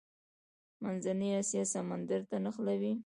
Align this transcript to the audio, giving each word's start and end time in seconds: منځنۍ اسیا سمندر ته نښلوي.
منځنۍ 0.83 1.29
اسیا 1.39 1.63
سمندر 1.75 2.21
ته 2.29 2.35
نښلوي. 2.43 2.93